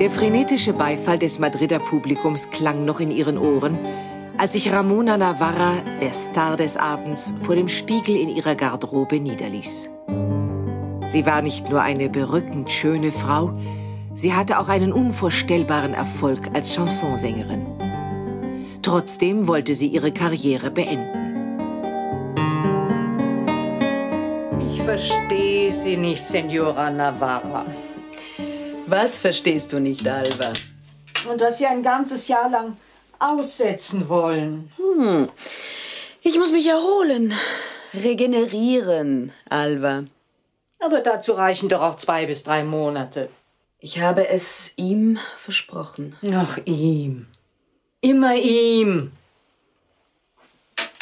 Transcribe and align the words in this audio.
Der 0.00 0.12
frenetische 0.12 0.74
Beifall 0.74 1.18
des 1.18 1.40
Madrider 1.40 1.80
Publikums 1.80 2.50
klang 2.50 2.84
noch 2.84 3.00
in 3.00 3.10
ihren 3.10 3.36
Ohren, 3.36 3.76
als 4.36 4.52
sich 4.52 4.72
Ramona 4.72 5.16
Navarra, 5.16 5.82
der 6.00 6.14
Star 6.14 6.56
des 6.56 6.76
Abends, 6.76 7.34
vor 7.42 7.56
dem 7.56 7.68
Spiegel 7.68 8.14
in 8.14 8.28
ihrer 8.28 8.54
Garderobe 8.54 9.18
niederließ. 9.18 9.90
Sie 11.10 11.26
war 11.26 11.42
nicht 11.42 11.68
nur 11.68 11.82
eine 11.82 12.08
berückend 12.08 12.70
schöne 12.70 13.10
Frau, 13.10 13.58
sie 14.14 14.34
hatte 14.34 14.60
auch 14.60 14.68
einen 14.68 14.92
unvorstellbaren 14.92 15.94
Erfolg 15.94 16.48
als 16.54 16.72
Chansonsängerin. 16.72 17.66
Trotzdem 18.82 19.48
wollte 19.48 19.74
sie 19.74 19.88
ihre 19.88 20.12
Karriere 20.12 20.70
beenden. 20.70 21.18
Ich 24.60 24.80
verstehe 24.80 25.72
Sie 25.72 25.96
nicht, 25.96 26.24
Senora 26.24 26.88
Navarra. 26.88 27.66
Was 28.88 29.18
verstehst 29.18 29.74
du 29.74 29.80
nicht, 29.80 30.08
Alva? 30.08 30.50
Und 31.30 31.42
dass 31.42 31.58
Sie 31.58 31.66
ein 31.66 31.82
ganzes 31.82 32.26
Jahr 32.26 32.48
lang 32.48 32.78
aussetzen 33.18 34.08
wollen. 34.08 34.72
Hm. 34.76 35.28
Ich 36.22 36.38
muss 36.38 36.52
mich 36.52 36.66
erholen, 36.66 37.34
regenerieren, 37.92 39.32
Alva. 39.50 40.04
Aber 40.80 41.00
dazu 41.00 41.32
reichen 41.32 41.68
doch 41.68 41.82
auch 41.82 41.96
zwei 41.96 42.24
bis 42.24 42.44
drei 42.44 42.64
Monate. 42.64 43.28
Ich 43.78 44.00
habe 44.00 44.26
es 44.28 44.72
ihm 44.76 45.18
versprochen. 45.36 46.16
Ach, 46.32 46.58
ihm. 46.64 47.26
Immer 48.00 48.36
ihm. 48.36 49.12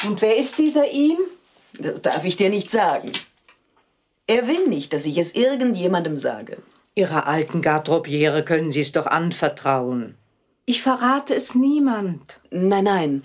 Und 0.05 0.21
wer 0.21 0.35
ist 0.35 0.57
dieser 0.57 0.91
ihm? 0.91 1.17
Das 1.79 2.01
darf 2.01 2.25
ich 2.25 2.35
dir 2.35 2.49
nicht 2.49 2.69
sagen. 2.69 3.13
Er 4.25 4.45
will 4.45 4.67
nicht, 4.67 4.91
dass 4.91 5.05
ich 5.05 5.17
es 5.17 5.33
irgendjemandem 5.35 6.17
sage. 6.17 6.57
Ihrer 6.97 7.27
alten 7.27 7.61
Garderobiere 7.61 8.43
können 8.43 8.71
Sie 8.71 8.81
es 8.81 8.91
doch 8.91 9.05
anvertrauen. 9.05 10.17
Ich 10.65 10.81
verrate 10.81 11.35
es 11.35 11.53
niemand. 11.53 12.39
Nein, 12.49 12.85
nein. 12.85 13.23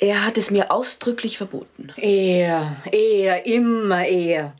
Er 0.00 0.26
hat 0.26 0.36
es 0.36 0.50
mir 0.50 0.72
ausdrücklich 0.72 1.38
verboten. 1.38 1.92
Er, 1.96 2.82
er, 2.90 3.46
immer 3.46 4.04
er. 4.04 4.56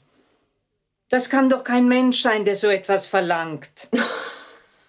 Das 1.08 1.30
kann 1.30 1.50
doch 1.50 1.64
kein 1.64 1.88
Mensch 1.88 2.22
sein, 2.22 2.44
der 2.44 2.54
so 2.54 2.68
etwas 2.68 3.06
verlangt. 3.06 3.88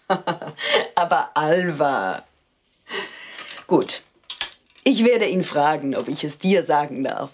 Aber 0.94 1.32
Alva. 1.36 2.24
Gut. 3.66 4.04
Ich 4.84 5.04
werde 5.04 5.26
ihn 5.26 5.44
fragen, 5.44 5.96
ob 5.96 6.08
ich 6.08 6.24
es 6.24 6.38
dir 6.38 6.62
sagen 6.62 7.04
darf. 7.04 7.32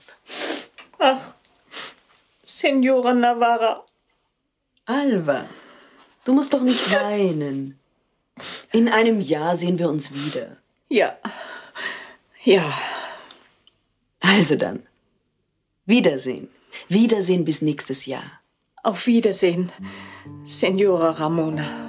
Ach, 0.98 1.34
Senora 2.42 3.14
Navarra. 3.14 3.84
Alva, 4.90 5.50
du 6.28 6.34
musst 6.34 6.54
doch 6.54 6.62
nicht 6.62 6.92
weinen. 6.92 7.80
In 8.74 8.90
einem 8.90 9.22
Jahr 9.22 9.56
sehen 9.56 9.80
wir 9.80 9.90
uns 9.90 10.14
wieder. 10.14 10.58
Ja. 10.90 11.16
Ja. 12.44 12.72
Also 14.20 14.56
dann. 14.56 14.84
Wiedersehen. 15.86 16.50
Wiedersehen 16.90 17.46
bis 17.46 17.62
nächstes 17.62 18.06
Jahr. 18.06 18.42
Auf 18.84 19.08
Wiedersehen, 19.08 19.72
Senora 20.46 21.12
Ramona. 21.12 21.88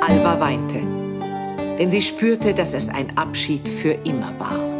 Alva 0.00 0.40
weinte, 0.40 0.93
denn 1.78 1.90
sie 1.90 2.02
spürte, 2.02 2.54
dass 2.54 2.74
es 2.74 2.88
ein 2.88 3.16
Abschied 3.16 3.68
für 3.68 3.92
immer 4.04 4.32
war. 4.38 4.74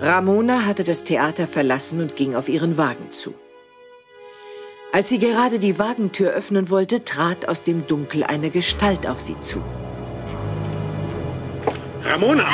Ramona 0.00 0.64
hatte 0.64 0.84
das 0.84 1.04
Theater 1.04 1.46
verlassen 1.46 2.00
und 2.00 2.16
ging 2.16 2.34
auf 2.34 2.48
ihren 2.48 2.76
Wagen 2.76 3.10
zu. 3.10 3.34
Als 4.90 5.10
sie 5.10 5.18
gerade 5.18 5.58
die 5.58 5.78
Wagentür 5.78 6.30
öffnen 6.30 6.70
wollte, 6.70 7.04
trat 7.04 7.46
aus 7.46 7.62
dem 7.62 7.86
Dunkel 7.86 8.24
eine 8.24 8.48
Gestalt 8.48 9.06
auf 9.06 9.20
sie 9.20 9.38
zu. 9.40 9.62
Ramona! 12.02 12.48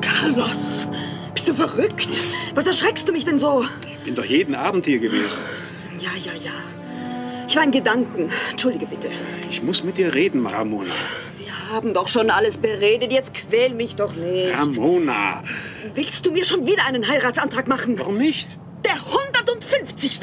Carlos, 0.00 0.88
bist 1.32 1.48
du 1.48 1.54
verrückt? 1.54 2.20
Was 2.54 2.66
erschreckst 2.66 3.08
du 3.08 3.12
mich 3.12 3.24
denn 3.24 3.38
so? 3.38 3.64
Ich 3.88 4.04
bin 4.04 4.16
doch 4.16 4.24
jeden 4.24 4.56
Abend 4.56 4.86
hier 4.86 4.98
gewesen. 4.98 5.38
Ja, 6.00 6.10
ja, 6.18 6.32
ja. 6.32 6.50
Ich 7.46 7.54
war 7.54 7.62
in 7.62 7.70
Gedanken. 7.70 8.32
Entschuldige 8.50 8.86
bitte. 8.86 9.08
Ich 9.48 9.62
muss 9.62 9.84
mit 9.84 9.96
dir 9.96 10.12
reden, 10.12 10.44
Ramona. 10.44 10.90
Wir 11.38 11.70
haben 11.70 11.94
doch 11.94 12.08
schon 12.08 12.30
alles 12.30 12.56
beredet. 12.56 13.12
Jetzt 13.12 13.32
quäl 13.32 13.74
mich 13.74 13.94
doch 13.94 14.14
nicht. 14.14 14.52
Ramona! 14.56 15.44
Willst 15.94 16.26
du 16.26 16.32
mir 16.32 16.44
schon 16.44 16.66
wieder 16.66 16.84
einen 16.84 17.06
Heiratsantrag 17.06 17.68
machen? 17.68 17.96
Warum 17.96 18.18
nicht? 18.18 18.58
Der 18.84 18.94
150. 18.94 20.20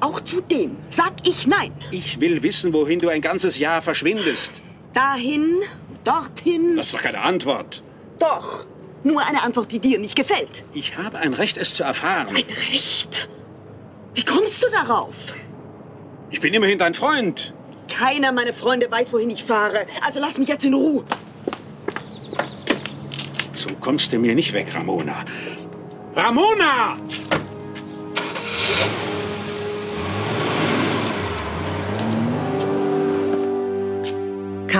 Auch 0.00 0.20
zu 0.22 0.40
dem 0.40 0.76
sag 0.90 1.12
ich 1.26 1.46
nein. 1.46 1.72
Ich 1.90 2.20
will 2.20 2.42
wissen, 2.42 2.72
wohin 2.72 2.98
du 2.98 3.08
ein 3.08 3.20
ganzes 3.20 3.58
Jahr 3.58 3.82
verschwindest. 3.82 4.62
Dahin, 4.94 5.60
dorthin. 6.04 6.76
Das 6.76 6.88
ist 6.88 6.94
doch 6.94 7.02
keine 7.02 7.20
Antwort. 7.20 7.82
Doch. 8.18 8.66
Nur 9.02 9.24
eine 9.26 9.42
Antwort, 9.42 9.72
die 9.72 9.78
dir 9.78 9.98
nicht 9.98 10.16
gefällt. 10.16 10.64
Ich 10.74 10.96
habe 10.96 11.18
ein 11.18 11.32
Recht, 11.32 11.56
es 11.56 11.74
zu 11.74 11.82
erfahren. 11.84 12.28
Ein 12.28 12.44
Recht? 12.72 13.28
Wie 14.14 14.24
kommst 14.24 14.62
du 14.62 14.68
darauf? 14.70 15.14
Ich 16.30 16.40
bin 16.40 16.52
immerhin 16.52 16.78
dein 16.78 16.94
Freund. 16.94 17.54
Keiner 17.88 18.32
meiner 18.32 18.52
Freunde 18.52 18.90
weiß, 18.90 19.12
wohin 19.12 19.30
ich 19.30 19.42
fahre. 19.42 19.86
Also 20.04 20.20
lass 20.20 20.38
mich 20.38 20.48
jetzt 20.48 20.64
in 20.64 20.74
Ruhe. 20.74 21.04
So 23.54 23.68
kommst 23.80 24.12
du 24.12 24.18
mir 24.18 24.34
nicht 24.34 24.52
weg, 24.52 24.74
Ramona. 24.74 25.24
Ramona! 26.14 26.96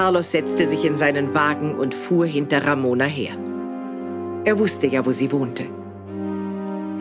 Carlos 0.00 0.30
setzte 0.30 0.66
sich 0.66 0.86
in 0.86 0.96
seinen 0.96 1.34
Wagen 1.34 1.74
und 1.74 1.94
fuhr 1.94 2.24
hinter 2.24 2.66
Ramona 2.66 3.04
her. 3.04 3.36
Er 4.46 4.58
wusste 4.58 4.86
ja, 4.86 5.04
wo 5.04 5.12
sie 5.12 5.30
wohnte. 5.30 5.64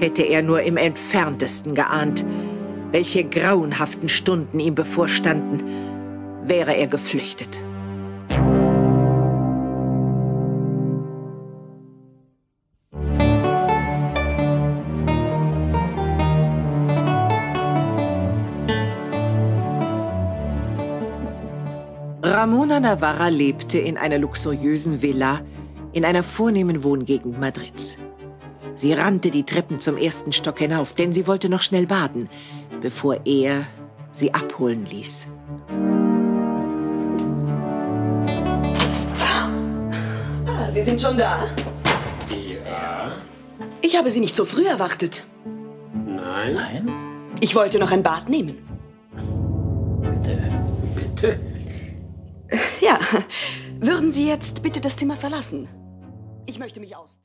Hätte 0.02 0.24
er 0.24 0.42
nur 0.42 0.64
im 0.64 0.76
entferntesten 0.76 1.76
geahnt, 1.76 2.26
welche 2.92 3.24
grauenhaften 3.24 4.10
Stunden 4.10 4.60
ihm 4.60 4.76
bevorstanden, 4.76 5.64
wäre 6.44 6.76
er 6.76 6.88
geflüchtet. 6.88 7.62
Ramona 22.22 22.82
Navarra 22.82 23.30
lebte 23.30 23.78
in 23.78 23.98
einer 23.98 24.18
luxuriösen 24.18 25.02
Villa 25.02 25.42
in 25.94 26.04
einer 26.04 26.22
vornehmen 26.22 26.84
Wohngegend 26.84 27.40
Madrids. 27.40 27.98
Sie 28.76 28.92
rannte 28.94 29.32
die 29.32 29.44
Treppen 29.44 29.80
zum 29.80 29.96
ersten 29.96 30.34
Stock 30.34 30.60
hinauf, 30.60 30.94
denn 30.94 31.14
sie 31.14 31.28
wollte 31.28 31.48
noch 31.48 31.62
schnell 31.62 31.88
baden, 31.88 32.30
bevor 32.82 33.26
er 33.26 33.66
sie 34.12 34.34
abholen 34.34 34.86
ließ. 34.86 35.28
Ah, 40.46 40.70
Sie 40.70 40.82
sind 40.82 41.02
schon 41.02 41.18
da. 41.18 41.48
Ja. 42.30 43.12
Ich 43.82 43.98
habe 43.98 44.10
Sie 44.10 44.20
nicht 44.20 44.36
so 44.36 44.44
früh 44.44 44.68
erwartet. 44.68 45.24
Nein. 45.94 46.54
Nein? 46.54 46.90
Ich 47.40 47.56
wollte 47.56 47.80
noch 47.80 47.92
ein 47.92 48.04
Bad 48.04 48.28
nehmen. 48.28 48.58
Bitte. 50.02 50.50
Bitte. 50.96 51.49
Ja. 52.82 53.00
Würden 53.80 54.12
Sie 54.12 54.28
jetzt 54.28 54.62
bitte 54.64 54.82
das 54.82 54.96
Zimmer 54.96 55.16
verlassen? 55.18 55.68
Ich 56.46 56.60
möchte 56.60 56.80
mich 56.80 56.96
aus. 56.96 57.18